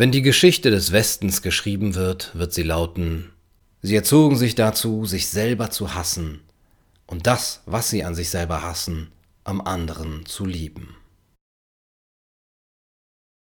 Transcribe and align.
Wenn 0.00 0.12
die 0.12 0.22
Geschichte 0.22 0.70
des 0.70 0.92
Westens 0.92 1.42
geschrieben 1.42 1.94
wird, 1.94 2.34
wird 2.34 2.54
sie 2.54 2.62
lauten 2.62 3.32
Sie 3.82 3.94
erzogen 3.94 4.34
sich 4.34 4.54
dazu, 4.54 5.04
sich 5.04 5.28
selber 5.28 5.68
zu 5.70 5.92
hassen 5.92 6.40
und 7.06 7.26
das, 7.26 7.60
was 7.66 7.90
sie 7.90 8.02
an 8.02 8.14
sich 8.14 8.30
selber 8.30 8.62
hassen, 8.62 9.12
am 9.44 9.60
anderen 9.60 10.24
zu 10.24 10.46
lieben. 10.46 10.96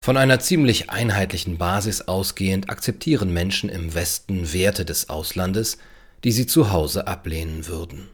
Von 0.05 0.17
einer 0.17 0.39
ziemlich 0.39 0.91
einheitlichen 0.91 1.59
Basis 1.59 2.03
ausgehend 2.03 2.71
akzeptieren 2.71 3.33
Menschen 3.33 3.69
im 3.69 3.93
Westen 3.93 4.53
Werte 4.53 4.85
des 4.85 5.09
Auslandes, 5.09 5.79
die 6.23 6.31
sie 6.31 6.47
zu 6.47 6.71
Hause 6.71 7.09
ablehnen 7.09 7.67
würden. 7.67 8.11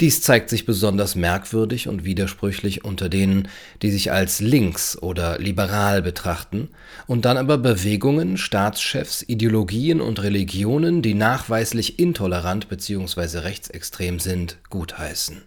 Dies 0.00 0.22
zeigt 0.22 0.50
sich 0.50 0.66
besonders 0.66 1.14
merkwürdig 1.14 1.88
und 1.88 2.04
widersprüchlich 2.04 2.84
unter 2.84 3.08
denen, 3.08 3.48
die 3.82 3.90
sich 3.90 4.12
als 4.12 4.40
links 4.40 4.96
oder 5.00 5.38
liberal 5.38 6.02
betrachten 6.02 6.68
und 7.06 7.24
dann 7.24 7.36
aber 7.36 7.58
Bewegungen, 7.58 8.36
Staatschefs, 8.36 9.24
Ideologien 9.26 10.00
und 10.00 10.22
Religionen, 10.22 11.02
die 11.02 11.14
nachweislich 11.14 11.98
intolerant 11.98 12.68
bzw. 12.68 13.38
rechtsextrem 13.38 14.20
sind, 14.20 14.58
gutheißen. 14.70 15.42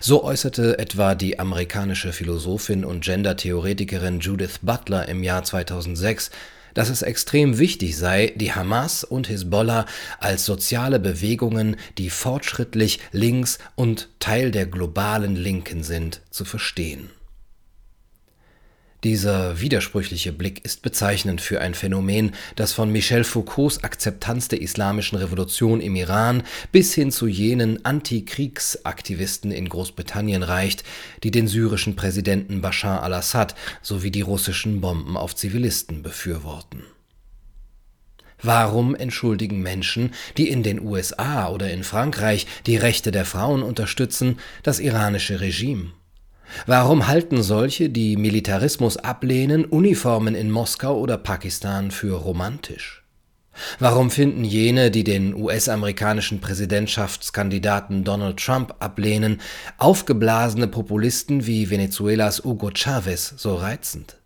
So 0.00 0.24
äußerte 0.24 0.78
etwa 0.78 1.14
die 1.14 1.38
amerikanische 1.38 2.12
Philosophin 2.12 2.84
und 2.84 3.04
Gendertheoretikerin 3.04 4.20
Judith 4.20 4.58
Butler 4.62 5.08
im 5.08 5.22
Jahr 5.22 5.44
2006 5.44 6.30
dass 6.74 6.88
es 6.88 7.02
extrem 7.02 7.58
wichtig 7.58 7.96
sei, 7.96 8.32
die 8.36 8.52
Hamas 8.52 9.04
und 9.04 9.28
Hisbollah 9.28 9.86
als 10.18 10.44
soziale 10.44 10.98
Bewegungen, 10.98 11.76
die 11.98 12.10
fortschrittlich 12.10 13.00
links 13.12 13.58
und 13.74 14.08
Teil 14.18 14.50
der 14.50 14.66
globalen 14.66 15.36
Linken 15.36 15.82
sind, 15.82 16.20
zu 16.30 16.44
verstehen 16.44 17.10
dieser 19.04 19.60
widersprüchliche 19.60 20.32
Blick 20.32 20.64
ist 20.64 20.82
bezeichnend 20.82 21.40
für 21.40 21.60
ein 21.60 21.74
Phänomen, 21.74 22.32
das 22.56 22.72
von 22.72 22.92
Michel 22.92 23.24
Foucaults 23.24 23.82
Akzeptanz 23.82 24.48
der 24.48 24.60
islamischen 24.60 25.16
Revolution 25.16 25.80
im 25.80 25.96
Iran 25.96 26.42
bis 26.70 26.94
hin 26.94 27.10
zu 27.10 27.26
jenen 27.26 27.84
Antikriegsaktivisten 27.84 29.52
in 29.52 29.68
Großbritannien 29.68 30.42
reicht, 30.42 30.84
die 31.22 31.30
den 31.30 31.48
syrischen 31.48 31.96
Präsidenten 31.96 32.60
Bashar 32.60 33.02
al-Assad 33.02 33.54
sowie 33.80 34.10
die 34.10 34.20
russischen 34.20 34.80
Bomben 34.80 35.16
auf 35.16 35.34
Zivilisten 35.34 36.02
befürworten. 36.02 36.84
Warum 38.42 38.94
entschuldigen 38.94 39.60
Menschen, 39.60 40.14
die 40.36 40.48
in 40.48 40.62
den 40.62 40.80
USA 40.80 41.48
oder 41.50 41.70
in 41.70 41.84
Frankreich 41.84 42.46
die 42.66 42.76
Rechte 42.76 43.10
der 43.10 43.24
Frauen 43.26 43.62
unterstützen, 43.62 44.38
das 44.62 44.78
iranische 44.78 45.40
Regime? 45.40 45.92
Warum 46.66 47.06
halten 47.06 47.42
solche, 47.42 47.90
die 47.90 48.16
Militarismus 48.16 48.96
ablehnen, 48.96 49.64
Uniformen 49.64 50.34
in 50.34 50.50
Moskau 50.50 50.98
oder 50.98 51.16
Pakistan 51.16 51.90
für 51.90 52.16
romantisch? 52.16 53.04
Warum 53.78 54.10
finden 54.10 54.44
jene, 54.44 54.90
die 54.90 55.04
den 55.04 55.34
US-amerikanischen 55.34 56.40
Präsidentschaftskandidaten 56.40 58.04
Donald 58.04 58.38
Trump 58.38 58.74
ablehnen, 58.78 59.40
aufgeblasene 59.76 60.68
Populisten 60.68 61.46
wie 61.46 61.68
Venezuelas 61.68 62.44
Hugo 62.44 62.70
Chavez 62.74 63.34
so 63.36 63.56
reizend? 63.56 64.16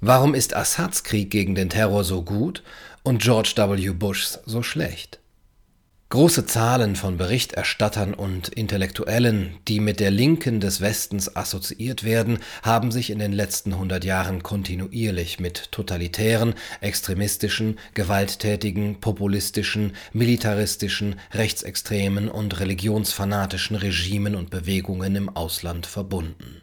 Warum 0.00 0.34
ist 0.34 0.54
Assads 0.54 1.02
Krieg 1.02 1.30
gegen 1.30 1.54
den 1.54 1.70
Terror 1.70 2.04
so 2.04 2.22
gut 2.22 2.62
und 3.02 3.22
George 3.22 3.54
W. 3.56 3.90
Bushs 3.90 4.38
so 4.46 4.62
schlecht? 4.62 5.18
Große 6.10 6.46
Zahlen 6.46 6.96
von 6.96 7.18
Berichterstattern 7.18 8.14
und 8.14 8.48
Intellektuellen, 8.48 9.58
die 9.68 9.78
mit 9.78 10.00
der 10.00 10.10
Linken 10.10 10.58
des 10.58 10.80
Westens 10.80 11.36
assoziiert 11.36 12.02
werden, 12.02 12.38
haben 12.62 12.90
sich 12.90 13.10
in 13.10 13.18
den 13.18 13.32
letzten 13.32 13.76
hundert 13.76 14.06
Jahren 14.06 14.42
kontinuierlich 14.42 15.38
mit 15.38 15.70
totalitären, 15.70 16.54
extremistischen, 16.80 17.78
gewalttätigen, 17.92 19.00
populistischen, 19.00 19.92
militaristischen, 20.14 21.16
rechtsextremen 21.32 22.30
und 22.30 22.58
religionsfanatischen 22.58 23.76
Regimen 23.76 24.34
und 24.34 24.48
Bewegungen 24.48 25.14
im 25.14 25.28
Ausland 25.28 25.84
verbunden 25.84 26.62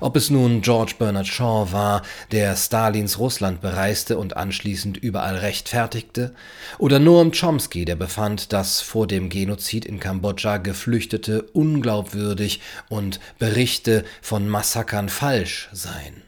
ob 0.00 0.16
es 0.16 0.30
nun 0.30 0.60
George 0.60 0.94
Bernard 0.98 1.26
Shaw 1.26 1.72
war, 1.72 2.02
der 2.30 2.56
Stalins 2.56 3.18
Russland 3.18 3.60
bereiste 3.60 4.18
und 4.18 4.36
anschließend 4.36 4.96
überall 4.96 5.36
rechtfertigte, 5.36 6.34
oder 6.78 6.98
Noam 6.98 7.32
Chomsky, 7.32 7.84
der 7.84 7.96
befand, 7.96 8.52
dass 8.52 8.80
vor 8.80 9.06
dem 9.06 9.28
Genozid 9.28 9.84
in 9.84 10.00
Kambodscha 10.00 10.58
Geflüchtete 10.58 11.42
unglaubwürdig 11.42 12.60
und 12.88 13.20
Berichte 13.38 14.04
von 14.20 14.48
Massakern 14.48 15.08
falsch 15.08 15.68
seien. 15.72 16.22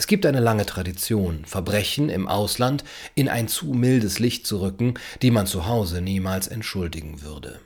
Es 0.00 0.06
gibt 0.06 0.24
eine 0.24 0.40
lange 0.40 0.64
Tradition, 0.64 1.44
Verbrechen 1.44 2.08
im 2.08 2.26
Ausland 2.26 2.84
in 3.14 3.28
ein 3.28 3.48
zu 3.48 3.66
mildes 3.66 4.18
Licht 4.18 4.46
zu 4.46 4.62
rücken, 4.62 4.94
die 5.20 5.30
man 5.30 5.46
zu 5.46 5.66
Hause 5.66 6.00
niemals 6.00 6.48
entschuldigen 6.48 7.20
würde. 7.20 7.60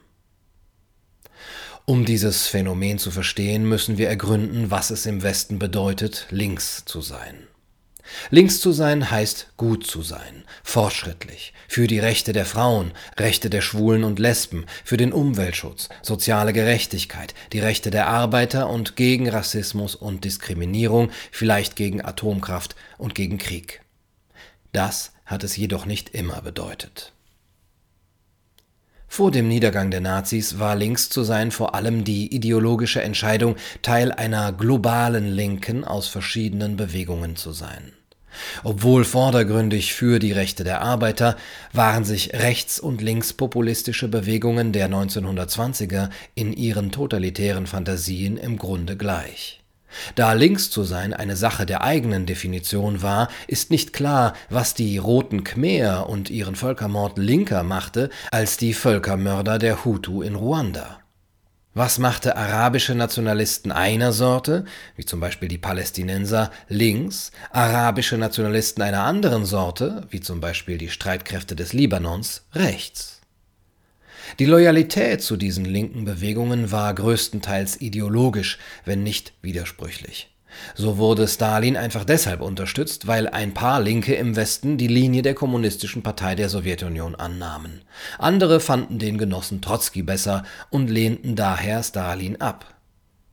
Um 1.87 2.07
dieses 2.07 2.47
Phänomen 2.47 2.99
zu 2.99 3.11
verstehen, 3.11 3.69
müssen 3.69 3.99
wir 3.99 4.09
ergründen, 4.09 4.71
was 4.71 4.89
es 4.89 5.05
im 5.05 5.23
Westen 5.23 5.59
bedeutet, 5.59 6.27
links 6.31 6.87
zu 6.87 7.03
sein. 7.03 7.47
Links 8.31 8.61
zu 8.61 8.73
sein 8.73 9.11
heißt 9.11 9.53
gut 9.59 9.87
zu 9.87 10.01
sein, 10.01 10.45
fortschrittlich, 10.63 11.53
für 11.69 11.87
die 11.87 11.99
Rechte 11.99 12.33
der 12.33 12.47
Frauen, 12.47 12.93
Rechte 13.19 13.51
der 13.51 13.61
Schwulen 13.61 14.05
und 14.05 14.19
Lesben, 14.19 14.65
für 14.83 14.97
den 14.97 15.13
Umweltschutz, 15.13 15.91
soziale 16.01 16.55
Gerechtigkeit, 16.55 17.35
die 17.53 17.61
Rechte 17.61 17.91
der 17.91 18.09
Arbeiter 18.09 18.71
und 18.71 18.97
gegen 18.97 19.29
Rassismus 19.29 19.95
und 19.95 20.25
Diskriminierung, 20.25 21.11
vielleicht 21.33 21.77
gegen 21.77 22.03
Atomkraft 22.03 22.77
und 22.97 23.15
gegen 23.15 23.37
Krieg. 23.37 23.83
Das 24.73 25.13
hat 25.27 25.45
es 25.45 25.57
jedoch 25.57 25.85
nicht 25.85 26.11
immer 26.11 26.41
bedeutet. 26.41 27.14
Vor 29.17 29.31
dem 29.31 29.47
Niedergang 29.47 29.93
der 29.93 30.01
Nazis 30.01 30.59
war 30.59 30.75
links 30.75 31.09
zu 31.09 31.23
sein 31.23 31.53
vor 31.53 31.77
allem 31.77 32.03
die 32.03 32.35
ideologische 32.35 33.01
Entscheidung, 33.01 33.55
Teil 33.81 34.11
einer 34.11 34.53
globalen 34.53 35.29
Linken 35.29 35.85
aus 35.85 36.09
verschiedenen 36.09 36.77
Bewegungen 36.77 37.37
zu 37.37 37.53
sein. 37.53 37.93
Obwohl 38.65 39.05
vordergründig 39.05 39.95
für 39.95 40.19
die 40.19 40.33
Rechte 40.33 40.65
der 40.65 40.81
Arbeiter, 40.81 41.37
waren 41.73 42.03
sich 42.03 42.33
rechts- 42.33 42.81
und 42.81 43.03
linkspopulistische 43.03 44.09
Bewegungen 44.09 44.73
der 44.73 44.91
1920er 44.91 46.11
in 46.35 46.53
ihren 46.53 46.91
totalitären 46.91 47.69
Fantasien 47.69 48.37
im 48.37 48.59
Grunde 48.59 48.97
gleich. 48.97 49.64
Da 50.15 50.33
links 50.33 50.71
zu 50.71 50.85
sein 50.85 51.13
eine 51.15 51.37
Sache 51.37 51.67
der 51.67 51.83
eigenen 51.83 52.27
Definition 52.27 53.03
war, 53.03 53.29
ist 53.47 53.71
nicht 53.71 53.93
klar, 53.93 54.35
was 54.51 54.75
die 54.75 54.99
Roten 54.99 55.45
Khmer 55.45 56.09
und 56.09 56.31
ihren 56.31 56.57
Völkermord 56.57 57.19
linker 57.19 57.63
machte 57.63 58.11
als 58.31 58.57
die 58.57 58.75
Völkermörder 58.75 59.59
der 59.59 59.85
Hutu 59.85 60.23
in 60.23 60.35
Ruanda. 60.35 60.99
Was 61.77 61.99
machte 61.99 62.37
arabische 62.37 62.95
Nationalisten 62.95 63.73
einer 63.73 64.13
Sorte, 64.13 64.65
wie 64.95 65.05
zum 65.05 65.19
Beispiel 65.19 65.49
die 65.49 65.59
Palästinenser, 65.59 66.53
links, 66.69 67.33
arabische 67.51 68.17
Nationalisten 68.17 68.81
einer 68.81 69.03
anderen 69.03 69.45
Sorte, 69.45 70.07
wie 70.09 70.21
zum 70.21 70.41
Beispiel 70.41 70.79
die 70.79 70.91
Streitkräfte 70.91 71.57
des 71.57 71.73
Libanons, 71.73 72.45
rechts? 72.55 73.23
Die 74.39 74.47
Loyalität 74.47 75.23
zu 75.23 75.37
diesen 75.37 75.65
linken 75.65 76.05
Bewegungen 76.05 76.73
war 76.73 76.93
größtenteils 76.93 77.81
ideologisch, 77.81 78.59
wenn 78.85 79.03
nicht 79.03 79.33
widersprüchlich. 79.43 80.31
So 80.75 80.99
wurde 80.99 81.29
Stalin 81.29 81.77
einfach 81.77 82.05
deshalb 82.05 82.41
unterstützt, 82.41 83.07
weil 83.07 83.29
ein 83.29 83.55
paar 83.55 83.81
Linke 83.81 84.15
im 84.15 84.37
Westen 84.37 84.77
die 84.77 84.89
Linie 84.89 85.23
der 85.23 85.35
Kommunistischen 85.35 86.03
Partei 86.03 86.35
der 86.35 86.49
Sowjetunion 86.49 87.15
annahmen. 87.15 87.83
Andere 88.19 88.61
fanden 88.61 88.99
den 88.99 89.19
Genossen 89.19 89.61
Trotzki 89.63 90.03
besser 90.03 90.45
und 90.71 90.91
lehnten 90.91 91.37
daher 91.37 91.83
Stalin 91.83 92.41
ab. 92.41 92.75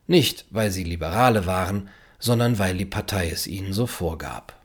Nicht, 0.07 0.45
weil 0.49 0.71
sie 0.71 0.83
Liberale 0.83 1.45
waren, 1.45 1.89
sondern 2.19 2.59
weil 2.59 2.77
die 2.77 2.85
Partei 2.85 3.29
es 3.29 3.47
ihnen 3.47 3.73
so 3.73 3.87
vorgab. 3.87 4.60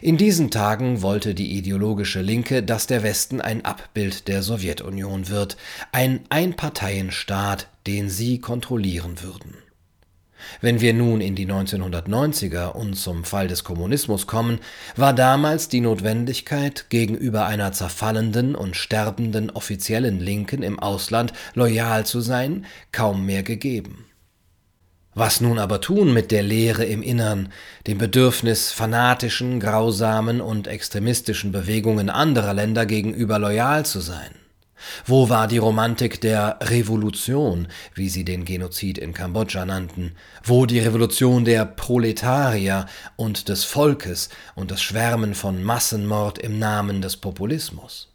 In 0.00 0.16
diesen 0.16 0.50
Tagen 0.50 1.02
wollte 1.02 1.34
die 1.34 1.56
ideologische 1.56 2.20
Linke, 2.20 2.62
dass 2.62 2.86
der 2.86 3.02
Westen 3.02 3.40
ein 3.40 3.64
Abbild 3.64 4.28
der 4.28 4.42
Sowjetunion 4.42 5.28
wird, 5.28 5.56
ein 5.92 6.20
Einparteienstaat, 6.28 7.68
den 7.86 8.08
sie 8.08 8.40
kontrollieren 8.40 9.22
würden. 9.22 9.56
Wenn 10.60 10.80
wir 10.80 10.94
nun 10.94 11.20
in 11.20 11.34
die 11.34 11.46
1990er 11.46 12.72
und 12.72 12.94
zum 12.94 13.24
Fall 13.24 13.48
des 13.48 13.64
Kommunismus 13.64 14.26
kommen, 14.26 14.60
war 14.96 15.12
damals 15.12 15.68
die 15.68 15.80
Notwendigkeit, 15.80 16.86
gegenüber 16.90 17.46
einer 17.46 17.72
zerfallenden 17.72 18.54
und 18.54 18.76
sterbenden 18.76 19.50
offiziellen 19.50 20.20
Linken 20.20 20.62
im 20.62 20.78
Ausland 20.78 21.32
loyal 21.54 22.04
zu 22.06 22.20
sein, 22.20 22.66
kaum 22.92 23.24
mehr 23.26 23.42
gegeben. 23.42 24.06
Was 25.16 25.40
nun 25.40 25.60
aber 25.60 25.80
tun 25.80 26.12
mit 26.12 26.32
der 26.32 26.42
Leere 26.42 26.84
im 26.84 27.00
Innern, 27.00 27.52
dem 27.86 27.98
Bedürfnis 27.98 28.72
fanatischen, 28.72 29.60
grausamen 29.60 30.40
und 30.40 30.66
extremistischen 30.66 31.52
Bewegungen 31.52 32.10
anderer 32.10 32.52
Länder 32.52 32.84
gegenüber 32.84 33.38
loyal 33.38 33.86
zu 33.86 34.00
sein? 34.00 34.34
Wo 35.06 35.28
war 35.28 35.46
die 35.46 35.58
Romantik 35.58 36.20
der 36.20 36.58
Revolution, 36.60 37.68
wie 37.94 38.08
sie 38.08 38.24
den 38.24 38.44
Genozid 38.44 38.98
in 38.98 39.14
Kambodscha 39.14 39.64
nannten? 39.64 40.16
Wo 40.42 40.66
die 40.66 40.80
Revolution 40.80 41.44
der 41.44 41.64
Proletarier 41.64 42.86
und 43.16 43.48
des 43.48 43.64
Volkes 43.64 44.30
und 44.56 44.72
das 44.72 44.82
Schwärmen 44.82 45.34
von 45.34 45.62
Massenmord 45.62 46.38
im 46.38 46.58
Namen 46.58 47.02
des 47.02 47.16
Populismus? 47.16 48.13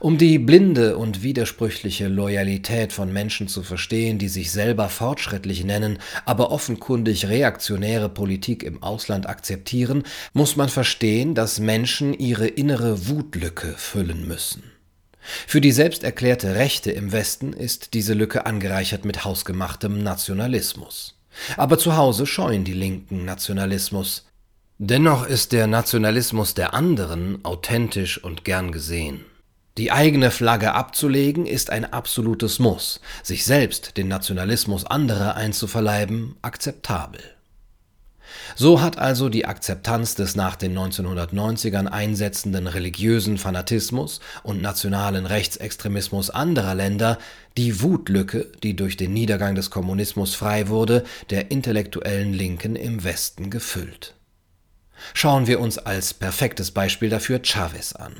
Um 0.00 0.18
die 0.18 0.38
blinde 0.38 0.96
und 0.96 1.22
widersprüchliche 1.22 2.08
Loyalität 2.08 2.92
von 2.92 3.12
Menschen 3.12 3.48
zu 3.48 3.62
verstehen, 3.62 4.18
die 4.18 4.28
sich 4.28 4.50
selber 4.50 4.88
fortschrittlich 4.88 5.64
nennen, 5.64 5.98
aber 6.24 6.50
offenkundig 6.50 7.28
reaktionäre 7.28 8.08
Politik 8.08 8.62
im 8.62 8.82
Ausland 8.82 9.28
akzeptieren, 9.28 10.04
muss 10.32 10.56
man 10.56 10.68
verstehen, 10.68 11.34
dass 11.34 11.60
Menschen 11.60 12.14
ihre 12.14 12.46
innere 12.46 13.08
Wutlücke 13.08 13.74
füllen 13.76 14.26
müssen. 14.26 14.62
Für 15.46 15.60
die 15.60 15.72
selbst 15.72 16.02
erklärte 16.02 16.54
Rechte 16.54 16.90
im 16.90 17.12
Westen 17.12 17.52
ist 17.52 17.94
diese 17.94 18.14
Lücke 18.14 18.46
angereichert 18.46 19.04
mit 19.04 19.24
hausgemachtem 19.24 20.02
Nationalismus. 20.02 21.18
Aber 21.56 21.78
zu 21.78 21.96
Hause 21.96 22.26
scheuen 22.26 22.64
die 22.64 22.72
Linken 22.72 23.24
Nationalismus. 23.24 24.26
Dennoch 24.78 25.26
ist 25.26 25.52
der 25.52 25.66
Nationalismus 25.66 26.54
der 26.54 26.72
anderen 26.74 27.44
authentisch 27.44 28.22
und 28.22 28.44
gern 28.44 28.72
gesehen. 28.72 29.24
Die 29.78 29.92
eigene 29.92 30.30
Flagge 30.30 30.74
abzulegen 30.74 31.46
ist 31.46 31.70
ein 31.70 31.90
absolutes 31.90 32.58
Muss, 32.58 33.00
sich 33.22 33.44
selbst 33.44 33.96
den 33.96 34.08
Nationalismus 34.08 34.84
anderer 34.84 35.36
einzuverleiben 35.36 36.36
akzeptabel. 36.42 37.20
So 38.56 38.80
hat 38.80 38.98
also 38.98 39.28
die 39.28 39.46
Akzeptanz 39.46 40.14
des 40.14 40.34
nach 40.34 40.56
den 40.56 40.76
1990ern 40.76 41.86
einsetzenden 41.86 42.66
religiösen 42.66 43.38
Fanatismus 43.38 44.20
und 44.42 44.60
nationalen 44.60 45.26
Rechtsextremismus 45.26 46.30
anderer 46.30 46.74
Länder 46.74 47.18
die 47.56 47.80
Wutlücke, 47.80 48.50
die 48.62 48.76
durch 48.76 48.96
den 48.96 49.12
Niedergang 49.12 49.54
des 49.54 49.70
Kommunismus 49.70 50.34
frei 50.34 50.68
wurde, 50.68 51.04
der 51.30 51.50
intellektuellen 51.50 52.32
Linken 52.32 52.76
im 52.76 53.02
Westen 53.04 53.50
gefüllt. 53.50 54.14
Schauen 55.14 55.46
wir 55.46 55.60
uns 55.60 55.78
als 55.78 56.12
perfektes 56.12 56.72
Beispiel 56.72 57.08
dafür 57.08 57.40
Chavez 57.42 57.94
an 57.94 58.14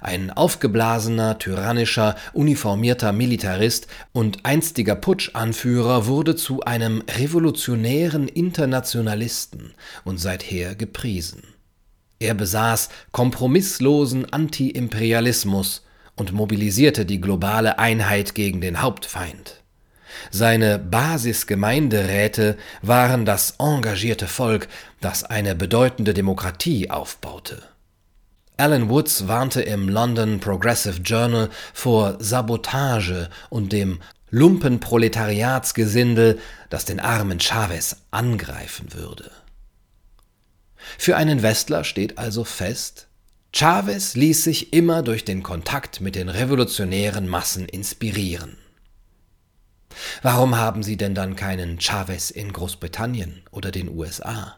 ein 0.00 0.30
aufgeblasener, 0.30 1.38
tyrannischer, 1.38 2.16
uniformierter 2.32 3.12
Militarist 3.12 3.86
und 4.12 4.44
einstiger 4.44 4.96
Putschanführer 4.96 6.06
wurde 6.06 6.36
zu 6.36 6.62
einem 6.62 7.02
revolutionären 7.08 8.28
Internationalisten 8.28 9.74
und 10.04 10.18
seither 10.18 10.74
gepriesen. 10.74 11.42
Er 12.18 12.34
besaß 12.34 12.88
kompromisslosen 13.12 14.32
Antiimperialismus 14.32 15.84
und 16.16 16.32
mobilisierte 16.32 17.04
die 17.04 17.20
globale 17.20 17.78
Einheit 17.78 18.34
gegen 18.34 18.60
den 18.60 18.80
Hauptfeind. 18.80 19.62
Seine 20.30 20.78
Basisgemeinderäte 20.78 22.56
waren 22.82 23.24
das 23.24 23.56
engagierte 23.58 24.26
Volk, 24.28 24.68
das 25.00 25.24
eine 25.24 25.54
bedeutende 25.54 26.14
Demokratie 26.14 26.88
aufbaute. 26.90 27.62
Alan 28.56 28.88
Woods 28.88 29.26
warnte 29.26 29.62
im 29.62 29.88
London 29.88 30.38
Progressive 30.38 31.00
Journal 31.00 31.50
vor 31.72 32.18
Sabotage 32.20 33.28
und 33.50 33.72
dem 33.72 33.98
Lumpenproletariatsgesindel, 34.30 36.38
das 36.70 36.84
den 36.84 37.00
armen 37.00 37.40
Chavez 37.40 37.96
angreifen 38.12 38.94
würde. 38.94 39.32
Für 40.98 41.16
einen 41.16 41.42
Westler 41.42 41.82
steht 41.82 42.18
also 42.18 42.44
fest, 42.44 43.08
Chavez 43.52 44.14
ließ 44.14 44.44
sich 44.44 44.72
immer 44.72 45.02
durch 45.02 45.24
den 45.24 45.42
Kontakt 45.42 46.00
mit 46.00 46.14
den 46.14 46.28
revolutionären 46.28 47.26
Massen 47.28 47.66
inspirieren. 47.66 48.56
Warum 50.22 50.56
haben 50.56 50.82
Sie 50.82 50.96
denn 50.96 51.14
dann 51.14 51.36
keinen 51.36 51.78
Chavez 51.80 52.30
in 52.30 52.52
Großbritannien 52.52 53.42
oder 53.50 53.70
den 53.70 53.88
USA? 53.88 54.56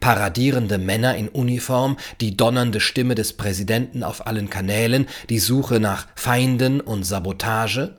Paradierende 0.00 0.78
Männer 0.78 1.16
in 1.16 1.28
Uniform, 1.28 1.96
die 2.20 2.36
donnernde 2.36 2.80
Stimme 2.80 3.14
des 3.14 3.34
Präsidenten 3.34 4.02
auf 4.02 4.26
allen 4.26 4.50
Kanälen, 4.50 5.06
die 5.28 5.38
Suche 5.38 5.80
nach 5.80 6.06
Feinden 6.14 6.80
und 6.80 7.04
Sabotage? 7.04 7.98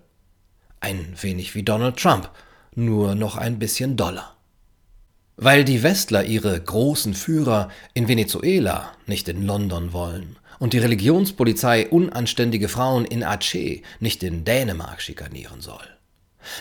Ein 0.80 1.15
wenig 1.21 1.56
wie 1.56 1.63
Donald 1.63 1.97
Trump, 1.97 2.30
nur 2.75 3.15
noch 3.15 3.38
ein 3.38 3.59
bisschen 3.59 3.95
doller. 3.95 4.35
Weil 5.35 5.63
die 5.63 5.81
Westler 5.81 6.25
ihre 6.25 6.59
großen 6.59 7.13
Führer 7.13 7.69
in 7.94 8.07
Venezuela, 8.07 8.91
nicht 9.07 9.27
in 9.27 9.45
London 9.45 9.94
wollen 9.94 10.38
und 10.59 10.74
die 10.74 10.80
Religionspolizei 10.80 11.88
unanständige 11.89 12.69
Frauen 12.69 13.06
in 13.06 13.24
Aceh, 13.24 13.81
nicht 14.00 14.24
in 14.24 14.45
Dänemark 14.45 15.01
schikanieren 15.01 15.62
soll. 15.62 15.83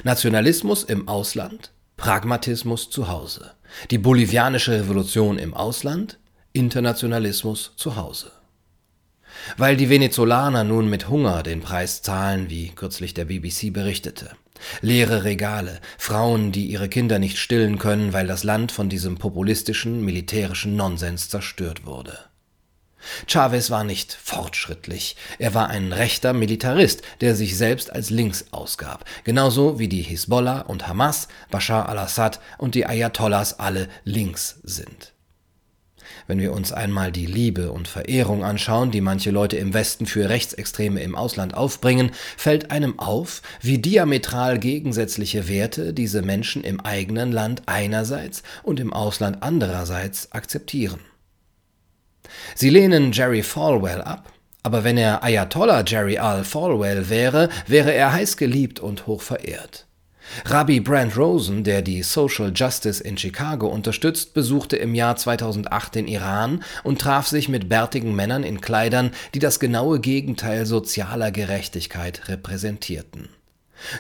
Nationalismus 0.05 0.85
im 0.85 1.09
Ausland, 1.09 1.73
Pragmatismus 2.03 2.91
zu 2.91 3.07
Hause. 3.07 3.53
Die 3.93 3.99
bolivianische 3.99 4.73
Revolution 4.73 5.39
im 5.39 5.55
Ausland, 5.55 6.19
Internationalismus 6.53 7.75
zu 7.77 7.95
Hause. 7.95 8.33
Weil 9.57 9.77
die 9.77 9.89
Venezolaner 9.89 10.65
nun 10.65 10.91
mit 10.91 11.09
Hunger 11.09 11.45
den 11.45 11.61
Preis 11.61 12.03
zahlen, 12.03 12.51
wie 12.51 12.71
kürzlich 12.71 13.15
der 13.15 13.27
BBC 13.27 13.73
berichtete. 13.73 14.33
Leere 14.81 15.23
Regale, 15.23 15.81
Frauen, 15.97 16.51
die 16.51 16.67
ihre 16.67 16.89
Kinder 16.89 17.21
nicht 17.21 17.39
stillen 17.39 17.79
können, 17.79 18.13
weil 18.13 18.27
das 18.27 18.43
Land 18.43 18.73
von 18.73 18.89
diesem 18.89 19.19
populistischen, 19.19 20.05
militärischen 20.05 20.75
Nonsens 20.75 21.29
zerstört 21.29 21.87
wurde. 21.87 22.19
Chavez 23.27 23.71
war 23.71 23.85
nicht 23.85 24.13
fortschrittlich, 24.13 25.17
er 25.39 25.55
war 25.55 25.69
ein 25.69 25.93
rechter 25.93 26.33
Militarist, 26.33 27.03
der 27.21 27.35
sich 27.35 27.57
selbst 27.57 27.93
als 27.93 28.11
links 28.11 28.47
ausgab, 28.51 29.05
genauso 29.25 29.79
wie 29.79 29.89
die 29.89 30.03
Hisbollah 30.03 30.61
und 30.61 30.89
Hamas, 30.89 31.29
Bashar 31.51 31.89
al-Assad 31.89 32.41
und 32.59 32.75
die 32.75 32.87
Ayatollahs 32.87 33.59
alle 33.59 33.89
links 34.05 34.61
sind. 34.63 35.13
Wenn 36.27 36.39
wir 36.39 36.53
uns 36.53 36.73
einmal 36.73 37.13
die 37.13 37.27
Liebe 37.27 37.73
und 37.73 37.89
Verehrung 37.89 38.45
anschauen, 38.45 38.91
die 38.91 39.01
manche 39.01 39.31
Leute 39.31 39.57
im 39.57 39.75
Westen 39.75 40.07
für 40.07 40.29
Rechtsextreme 40.29 41.03
im 41.03 41.15
Ausland 41.15 41.55
aufbringen, 41.55 42.13
fällt 42.37 42.71
einem 42.71 42.99
auf, 42.99 43.43
wie 43.61 43.79
diametral 43.79 44.59
gegensätzliche 44.59 45.49
Werte 45.49 45.93
diese 45.93 46.23
Menschen 46.23 46.65
im 46.65 46.81
eigenen 46.81 47.33
Land 47.33 47.63
einerseits 47.67 48.43
und 48.63 48.81
im 48.81 48.93
Ausland 48.93 49.39
andererseits 49.41 50.33
akzeptieren. 50.33 51.01
Sie 52.55 52.71
lehnen 52.71 53.13
Jerry 53.13 53.43
Falwell 53.43 54.03
ab, 54.03 54.33
aber 54.63 54.85
wenn 54.85 54.97
er 54.97 55.23
Ayatollah 55.23 55.85
Jerry 55.87 56.19
Al 56.19 56.45
Falwell 56.45 57.09
wäre, 57.09 57.49
wäre 57.67 57.93
er 57.93 58.13
heiß 58.13 58.37
geliebt 58.37 58.81
und 58.81 59.07
hoch 59.07 59.23
verehrt. 59.23 59.87
Rabbi 60.47 60.81
Brent 60.81 61.17
Rosen, 61.17 61.65
der 61.65 61.83
die 61.83 62.03
Social 62.03 62.53
Justice 62.55 63.03
in 63.03 63.19
Chicago 63.19 63.67
unterstützt, 63.67 64.35
besuchte 64.35 64.77
im 64.77 64.95
Jahr 64.95 65.17
2008 65.17 65.95
den 65.97 66.09
Iran 66.09 66.63
und 66.85 67.01
traf 67.01 67.27
sich 67.27 67.49
mit 67.49 67.69
bärtigen 67.69 68.15
Männern 68.15 68.45
in 68.45 68.61
Kleidern, 68.61 69.11
die 69.35 69.41
das 69.41 69.61
genaue 69.61 70.01
Gegenteil 70.01 70.65
sozialer 70.65 71.33
Gerechtigkeit 71.33 72.29
repräsentierten. 72.29 73.29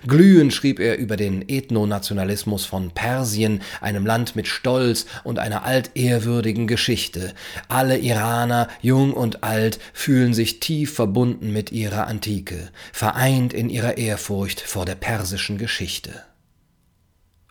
Glühend 0.07 0.53
schrieb 0.53 0.79
er 0.81 0.99
über 0.99 1.17
den 1.17 1.49
Ethnonationalismus 1.49 2.65
von 2.65 2.91
Persien, 2.91 3.62
einem 3.81 4.07
Land 4.07 4.37
mit 4.37 4.49
Stolz 4.49 5.07
und 5.25 5.39
einer 5.39 5.65
altehrwürdigen 5.65 6.67
Geschichte. 6.67 7.35
Alle 7.69 7.99
Iraner, 7.99 8.69
jung 8.81 9.12
und 9.12 9.45
alt, 9.45 9.79
fühlen 9.93 10.35
sich 10.35 10.61
tief 10.61 10.95
verbunden 10.95 11.53
mit 11.53 11.73
ihrer 11.73 12.07
Antike, 12.07 12.71
vereint 12.93 13.53
in 13.53 13.69
ihrer 13.71 13.99
Ehrfurcht 13.99 14.61
vor 14.61 14.85
der 14.85 14.95
persischen 14.95 15.59
Geschichte. 15.59 16.23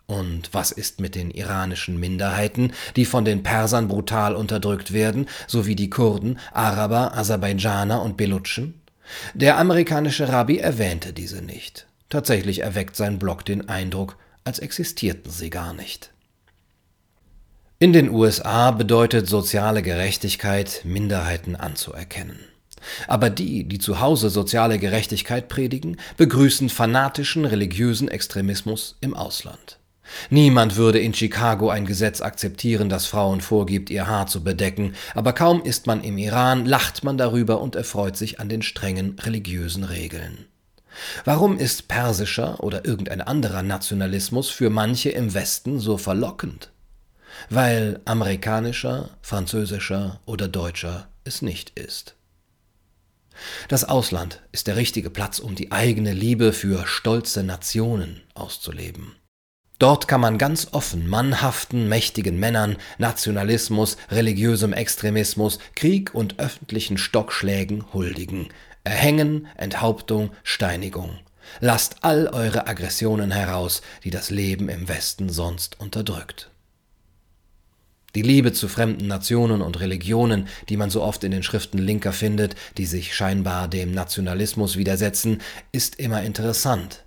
Und 0.06 0.52
was 0.52 0.72
ist 0.72 1.00
mit 1.00 1.14
den 1.14 1.30
iranischen 1.30 1.98
Minderheiten, 1.98 2.72
die 2.96 3.06
von 3.06 3.24
den 3.24 3.42
Persern 3.42 3.88
brutal 3.88 4.36
unterdrückt 4.36 4.92
werden, 4.92 5.26
sowie 5.46 5.74
die 5.74 5.88
Kurden, 5.88 6.38
Araber, 6.52 7.16
Aserbaidschaner 7.16 8.02
und 8.02 8.18
Belutschen? 8.18 8.82
Der 9.34 9.58
amerikanische 9.58 10.28
Rabbi 10.28 10.58
erwähnte 10.58 11.12
diese 11.12 11.40
nicht. 11.42 11.86
Tatsächlich 12.12 12.58
erweckt 12.58 12.94
sein 12.94 13.18
Blog 13.18 13.42
den 13.42 13.70
Eindruck, 13.70 14.18
als 14.44 14.58
existierten 14.58 15.30
sie 15.30 15.48
gar 15.48 15.72
nicht. 15.72 16.12
In 17.78 17.94
den 17.94 18.10
USA 18.10 18.70
bedeutet 18.70 19.26
soziale 19.26 19.80
Gerechtigkeit, 19.80 20.82
Minderheiten 20.84 21.56
anzuerkennen. 21.56 22.38
Aber 23.08 23.30
die, 23.30 23.64
die 23.64 23.78
zu 23.78 24.00
Hause 24.00 24.28
soziale 24.28 24.78
Gerechtigkeit 24.78 25.48
predigen, 25.48 25.96
begrüßen 26.18 26.68
fanatischen 26.68 27.46
religiösen 27.46 28.08
Extremismus 28.08 28.98
im 29.00 29.14
Ausland. 29.14 29.78
Niemand 30.28 30.76
würde 30.76 30.98
in 30.98 31.14
Chicago 31.14 31.70
ein 31.70 31.86
Gesetz 31.86 32.20
akzeptieren, 32.20 32.90
das 32.90 33.06
Frauen 33.06 33.40
vorgibt, 33.40 33.88
ihr 33.88 34.06
Haar 34.06 34.26
zu 34.26 34.44
bedecken, 34.44 34.92
aber 35.14 35.32
kaum 35.32 35.62
ist 35.62 35.86
man 35.86 36.04
im 36.04 36.18
Iran, 36.18 36.66
lacht 36.66 37.04
man 37.04 37.16
darüber 37.16 37.62
und 37.62 37.74
erfreut 37.74 38.18
sich 38.18 38.38
an 38.38 38.50
den 38.50 38.60
strengen 38.60 39.18
religiösen 39.18 39.84
Regeln. 39.84 40.44
Warum 41.24 41.58
ist 41.58 41.88
persischer 41.88 42.62
oder 42.62 42.84
irgendein 42.84 43.20
anderer 43.20 43.62
Nationalismus 43.62 44.50
für 44.50 44.70
manche 44.70 45.10
im 45.10 45.34
Westen 45.34 45.80
so 45.80 45.96
verlockend? 45.96 46.70
Weil 47.48 48.00
amerikanischer, 48.04 49.10
französischer 49.22 50.20
oder 50.26 50.48
deutscher 50.48 51.08
es 51.24 51.42
nicht 51.42 51.70
ist. 51.78 52.14
Das 53.68 53.84
Ausland 53.84 54.42
ist 54.52 54.66
der 54.66 54.76
richtige 54.76 55.10
Platz, 55.10 55.38
um 55.38 55.54
die 55.54 55.72
eigene 55.72 56.12
Liebe 56.12 56.52
für 56.52 56.86
stolze 56.86 57.42
Nationen 57.42 58.20
auszuleben. 58.34 59.16
Dort 59.78 60.06
kann 60.06 60.20
man 60.20 60.38
ganz 60.38 60.68
offen 60.70 61.08
mannhaften, 61.08 61.88
mächtigen 61.88 62.38
Männern, 62.38 62.76
Nationalismus, 62.98 63.96
religiösem 64.12 64.72
Extremismus, 64.72 65.58
Krieg 65.74 66.14
und 66.14 66.38
öffentlichen 66.38 66.98
Stockschlägen 66.98 67.92
huldigen. 67.92 68.48
Erhängen, 68.84 69.46
Enthauptung, 69.56 70.30
Steinigung. 70.42 71.18
Lasst 71.60 71.96
all 72.02 72.28
eure 72.28 72.66
Aggressionen 72.66 73.30
heraus, 73.30 73.82
die 74.04 74.10
das 74.10 74.30
Leben 74.30 74.68
im 74.68 74.88
Westen 74.88 75.28
sonst 75.28 75.78
unterdrückt. 75.80 76.50
Die 78.14 78.22
Liebe 78.22 78.52
zu 78.52 78.68
fremden 78.68 79.06
Nationen 79.06 79.62
und 79.62 79.80
Religionen, 79.80 80.48
die 80.68 80.76
man 80.76 80.90
so 80.90 81.02
oft 81.02 81.24
in 81.24 81.30
den 81.30 81.42
Schriften 81.42 81.78
Linker 81.78 82.12
findet, 82.12 82.56
die 82.76 82.84
sich 82.84 83.14
scheinbar 83.14 83.68
dem 83.68 83.92
Nationalismus 83.92 84.76
widersetzen, 84.76 85.40
ist 85.72 85.94
immer 85.96 86.22
interessant. 86.22 87.04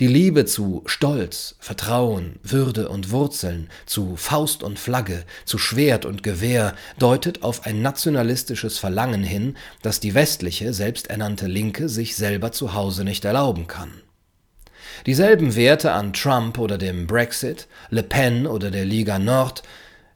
Die 0.00 0.06
Liebe 0.06 0.44
zu 0.44 0.82
Stolz, 0.86 1.56
Vertrauen, 1.58 2.38
Würde 2.42 2.88
und 2.88 3.10
Wurzeln, 3.10 3.68
zu 3.86 4.16
Faust 4.16 4.62
und 4.62 4.78
Flagge, 4.78 5.24
zu 5.44 5.58
Schwert 5.58 6.04
und 6.04 6.22
Gewehr 6.22 6.74
deutet 6.98 7.42
auf 7.42 7.66
ein 7.66 7.82
nationalistisches 7.82 8.78
Verlangen 8.78 9.22
hin, 9.22 9.56
das 9.82 10.00
die 10.00 10.14
westliche, 10.14 10.72
selbsternannte 10.72 11.46
Linke 11.46 11.88
sich 11.88 12.16
selber 12.16 12.52
zu 12.52 12.74
Hause 12.74 13.04
nicht 13.04 13.24
erlauben 13.24 13.66
kann. 13.66 13.92
Dieselben 15.06 15.56
Werte 15.56 15.92
an 15.92 16.12
Trump 16.12 16.58
oder 16.58 16.78
dem 16.78 17.06
Brexit, 17.06 17.66
Le 17.90 18.02
Pen 18.02 18.46
oder 18.46 18.70
der 18.70 18.84
Liga 18.84 19.18
Nord, 19.18 19.62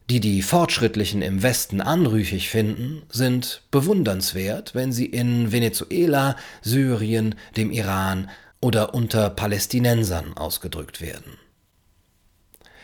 die 0.08 0.20
die 0.20 0.42
Fortschrittlichen 0.42 1.23
im 1.23 1.42
Westen 1.42 1.80
anrüchig 1.80 2.49
finden, 2.49 3.02
sind 3.11 3.62
bewundernswert, 3.73 4.75
wenn 4.75 4.92
sie 4.92 5.06
in 5.06 5.50
Venezuela, 5.50 6.37
Syrien, 6.62 7.35
dem 7.56 7.73
Iran, 7.73 8.30
oder 8.60 8.94
unter 8.94 9.30
Palästinensern 9.30 10.36
ausgedrückt 10.36 11.00
werden. 11.00 11.38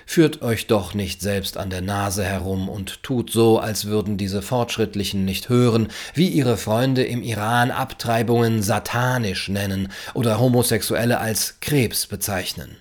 Führt 0.05 0.43
euch 0.43 0.67
doch 0.67 0.95
nicht 0.95 1.21
selbst 1.21 1.57
an 1.57 1.71
der 1.71 1.81
Nase 1.81 2.25
herum 2.25 2.69
und 2.69 3.03
tut 3.03 3.31
so, 3.31 3.59
als 3.59 3.85
würden 3.87 4.19
diese 4.19 4.43
Fortschrittlichen 4.43 5.25
nicht 5.25 5.49
hören, 5.49 5.89
wie 6.15 6.29
ihre 6.29 6.57
Freunde 6.57 7.05
im 7.05 7.23
Iran 7.23 7.71
Abtreibungen 7.71 8.63
satanisch 8.63 9.49
nennen 9.49 9.93
oder 10.15 10.41
Homosexuelle 10.41 11.19
als 11.19 11.61
Krebs 11.61 12.07
bezeichnen. 12.07 12.77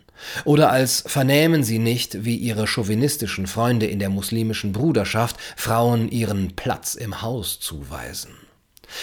Oder 0.45 0.71
als 0.71 1.03
vernähmen 1.07 1.63
sie 1.63 1.79
nicht, 1.79 2.25
wie 2.25 2.35
ihre 2.35 2.67
chauvinistischen 2.67 3.47
Freunde 3.47 3.87
in 3.87 3.99
der 3.99 4.09
muslimischen 4.09 4.71
Bruderschaft 4.71 5.37
Frauen 5.55 6.09
ihren 6.09 6.55
Platz 6.55 6.95
im 6.95 7.21
Haus 7.21 7.59
zuweisen. 7.59 8.31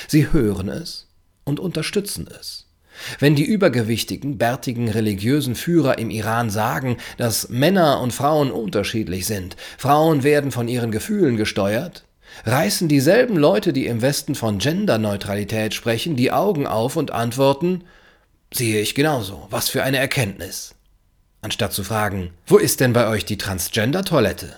Sie 0.07 0.33
hören 0.33 0.69
es 0.69 1.09
und 1.45 1.61
unterstützen 1.61 2.29
es. 2.39 2.68
Wenn 3.19 3.35
die 3.35 3.45
übergewichtigen, 3.45 4.39
bärtigen 4.39 4.89
religiösen 4.89 5.55
Führer 5.55 5.99
im 5.99 6.11
Iran 6.11 6.51
sagen, 6.51 6.97
dass 7.17 7.49
Männer 7.49 8.01
und 8.01 8.13
Frauen 8.13 8.51
unterschiedlich 8.51 9.27
sind, 9.27 9.57
Frauen 9.77 10.23
werden 10.23 10.51
von 10.51 10.69
ihren 10.69 10.91
Gefühlen 10.91 11.37
gesteuert, 11.37 12.05
reißen 12.45 12.89
dieselben 12.89 13.37
Leute, 13.37 13.73
die 13.73 13.87
im 13.87 14.03
Westen 14.03 14.35
von 14.35 14.59
Genderneutralität 14.59 15.75
sprechen, 15.75 16.17
die 16.17 16.33
Augen 16.33 16.67
auf 16.67 16.97
und 16.97 17.11
antworten, 17.11 17.85
sehe 18.53 18.81
ich 18.81 18.95
genauso, 18.95 19.47
was 19.51 19.69
für 19.69 19.83
eine 19.83 19.99
Erkenntnis. 19.99 20.75
Anstatt 21.41 21.73
zu 21.73 21.85
fragen, 21.85 22.33
wo 22.47 22.57
ist 22.57 22.81
denn 22.81 22.93
bei 22.93 23.09
euch 23.09 23.25
die 23.25 23.39
Transgender-Toilette? 23.39 24.57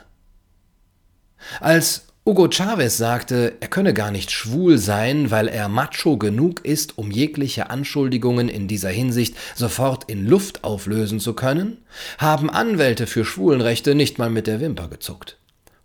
Als 1.60 2.06
Hugo 2.26 2.48
Chavez 2.50 2.98
sagte, 2.98 3.54
er 3.60 3.68
könne 3.68 3.94
gar 3.94 4.10
nicht 4.10 4.30
schwul 4.30 4.76
sein, 4.76 5.30
weil 5.30 5.48
er 5.48 5.68
macho 5.68 6.18
genug 6.18 6.62
ist, 6.66 6.98
um 6.98 7.10
jegliche 7.10 7.70
Anschuldigungen 7.70 8.50
in 8.50 8.68
dieser 8.68 8.90
Hinsicht 8.90 9.36
sofort 9.54 10.04
in 10.04 10.26
Luft 10.26 10.62
auflösen 10.62 11.18
zu 11.18 11.32
können, 11.32 11.78
haben 12.18 12.50
Anwälte 12.50 13.06
für 13.06 13.24
Schwulenrechte 13.24 13.94
nicht 13.94 14.18
mal 14.18 14.28
mit 14.28 14.46
der 14.46 14.60
Wimper 14.60 14.88
gezuckt. 14.88 15.38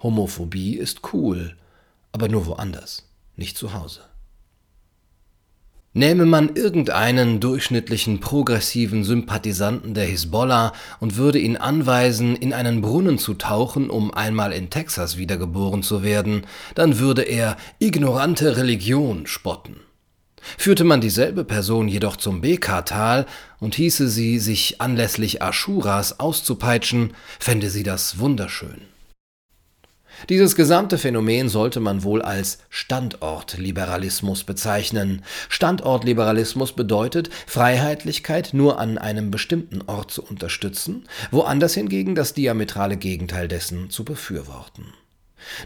Homophobie 0.03 0.75
ist 0.75 1.13
cool, 1.13 1.55
aber 2.11 2.27
nur 2.27 2.45
woanders, 2.47 3.07
nicht 3.37 3.57
zu 3.57 3.73
Hause. 3.73 4.01
Nähme 5.97 6.25
man 6.25 6.57
irgendeinen 6.57 7.39
durchschnittlichen 7.39 8.19
progressiven 8.19 9.05
Sympathisanten 9.05 9.93
der 9.93 10.03
Hisbollah 10.03 10.73
und 10.99 11.15
würde 11.15 11.39
ihn 11.39 11.55
anweisen, 11.55 12.35
in 12.35 12.51
einen 12.51 12.81
Brunnen 12.81 13.17
zu 13.17 13.33
tauchen, 13.33 13.89
um 13.89 14.13
einmal 14.13 14.51
in 14.51 14.69
Texas 14.69 15.15
wiedergeboren 15.15 15.83
zu 15.83 16.03
werden, 16.03 16.45
dann 16.75 16.99
würde 16.99 17.21
er 17.21 17.55
ignorante 17.79 18.57
Religion 18.57 19.25
spotten. 19.25 19.77
Führte 20.57 20.83
man 20.83 20.99
dieselbe 20.99 21.45
Person 21.45 21.87
jedoch 21.87 22.17
zum 22.17 22.41
Beka-Tal 22.41 23.25
und 23.61 23.75
hieße 23.75 24.09
sie, 24.09 24.37
sich 24.39 24.81
anlässlich 24.81 25.41
Aschuras 25.41 26.19
auszupeitschen, 26.19 27.13
fände 27.39 27.69
sie 27.69 27.83
das 27.83 28.19
wunderschön. 28.19 28.94
Dieses 30.29 30.55
gesamte 30.55 30.97
Phänomen 30.97 31.49
sollte 31.49 31.79
man 31.79 32.03
wohl 32.03 32.21
als 32.21 32.59
Standortliberalismus 32.69 34.43
bezeichnen. 34.43 35.23
Standortliberalismus 35.49 36.73
bedeutet, 36.73 37.29
Freiheitlichkeit 37.47 38.53
nur 38.53 38.79
an 38.79 38.97
einem 38.97 39.31
bestimmten 39.31 39.81
Ort 39.87 40.11
zu 40.11 40.23
unterstützen, 40.23 41.05
woanders 41.31 41.73
hingegen 41.73 42.15
das 42.15 42.33
diametrale 42.33 42.97
Gegenteil 42.97 43.47
dessen 43.47 43.89
zu 43.89 44.03
befürworten. 44.03 44.93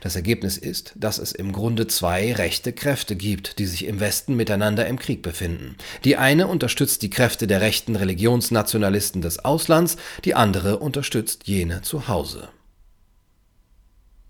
Das 0.02 0.16
Ergebnis 0.16 0.58
ist, 0.58 0.94
dass 0.96 1.20
es 1.20 1.32
im 1.32 1.54
Grunde 1.54 1.88
zwei 1.88 2.34
rechte 2.34 2.74
Kräfte 2.74 3.16
gibt, 3.16 3.60
die 3.60 3.66
sich 3.66 3.86
im 3.86 4.00
Westen 4.00 4.36
miteinander 4.36 4.86
im 4.88 5.00
Krieg 5.00 5.22
befinden. 5.22 5.76
Die 6.04 6.18
eine 6.18 6.48
unterstützt 6.48 7.02
die 7.02 7.10
Kräfte 7.10 7.48
der 7.48 7.62
rechten 7.62 7.96
Religionsnationalisten 7.96 9.22
des 9.22 9.46
Auslands, 9.46 9.96
die 10.26 10.36
andere 10.36 10.80
unterstützt 10.80 11.48
jene 11.48 11.82
zu 11.82 12.08
Hause. 12.08 12.50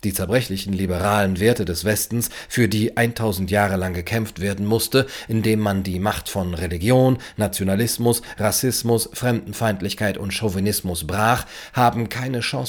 Die 0.04 0.14
zerbrechlichen 0.14 0.72
liberalen 0.72 1.40
Werte 1.40 1.66
des 1.66 1.84
Westens, 1.84 2.30
für 2.48 2.70
die 2.70 2.96
1000 2.96 3.52
Jahre 3.52 3.76
lang 3.76 3.94
gekämpft 3.94 4.40
werden 4.40 4.66
musste, 4.66 5.08
indem 5.28 5.60
man 5.60 5.84
die 5.84 6.00
Macht 6.00 6.30
von 6.30 6.54
Religion, 6.54 7.18
Nationalismus, 7.36 8.22
Rassismus, 8.38 9.10
Fremdenfeindlichkeit 9.12 10.18
und 10.18 10.34
Chauvinismus 10.34 11.06
brach, 11.06 11.46
haben 11.74 12.08
keine 12.08 12.40
Chance 12.40 12.60